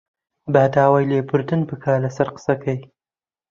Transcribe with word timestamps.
با 0.53 0.63
داوای 0.75 1.07
لێبوردن 1.11 1.61
بکات 1.69 1.99
لەسەر 2.03 2.27
قسەکەی 2.35 2.79